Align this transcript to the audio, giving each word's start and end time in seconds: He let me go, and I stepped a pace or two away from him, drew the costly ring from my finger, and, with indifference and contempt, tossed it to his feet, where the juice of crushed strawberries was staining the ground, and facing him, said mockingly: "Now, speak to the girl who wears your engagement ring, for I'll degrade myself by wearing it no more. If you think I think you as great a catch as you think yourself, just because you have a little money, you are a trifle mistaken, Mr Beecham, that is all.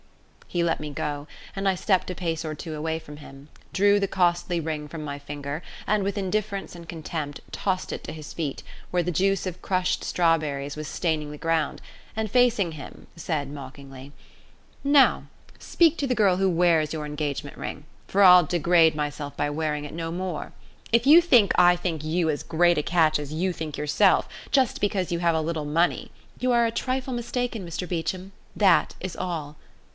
He 0.47 0.63
let 0.63 0.79
me 0.81 0.89
go, 0.89 1.27
and 1.55 1.69
I 1.69 1.75
stepped 1.75 2.09
a 2.09 2.15
pace 2.15 2.43
or 2.43 2.55
two 2.55 2.75
away 2.75 2.97
from 2.99 3.17
him, 3.17 3.47
drew 3.71 3.99
the 4.01 4.07
costly 4.07 4.59
ring 4.59 4.87
from 4.89 5.01
my 5.01 5.17
finger, 5.19 5.61
and, 5.87 6.03
with 6.03 6.17
indifference 6.17 6.75
and 6.75 6.89
contempt, 6.89 7.39
tossed 7.53 7.93
it 7.93 8.03
to 8.05 8.11
his 8.11 8.33
feet, 8.33 8.61
where 8.89 9.03
the 9.03 9.11
juice 9.11 9.45
of 9.45 9.61
crushed 9.61 10.03
strawberries 10.03 10.75
was 10.75 10.87
staining 10.89 11.31
the 11.31 11.37
ground, 11.37 11.81
and 12.17 12.29
facing 12.31 12.73
him, 12.73 13.07
said 13.15 13.49
mockingly: 13.49 14.11
"Now, 14.83 15.25
speak 15.57 15.97
to 15.99 16.07
the 16.07 16.15
girl 16.15 16.35
who 16.37 16.49
wears 16.49 16.91
your 16.93 17.05
engagement 17.05 17.55
ring, 17.57 17.85
for 18.07 18.21
I'll 18.21 18.43
degrade 18.43 18.95
myself 18.95 19.37
by 19.37 19.49
wearing 19.49 19.85
it 19.85 19.93
no 19.93 20.11
more. 20.11 20.51
If 20.91 21.07
you 21.07 21.21
think 21.21 21.53
I 21.57 21.75
think 21.77 22.03
you 22.03 22.29
as 22.29 22.43
great 22.43 22.77
a 22.79 22.83
catch 22.83 23.19
as 23.19 23.31
you 23.31 23.53
think 23.53 23.77
yourself, 23.77 24.27
just 24.51 24.81
because 24.81 25.11
you 25.13 25.19
have 25.19 25.35
a 25.35 25.41
little 25.41 25.63
money, 25.65 26.11
you 26.39 26.51
are 26.51 26.65
a 26.65 26.71
trifle 26.71 27.13
mistaken, 27.13 27.65
Mr 27.65 27.87
Beecham, 27.87 28.33
that 28.53 28.95
is 28.99 29.15
all. 29.15 29.55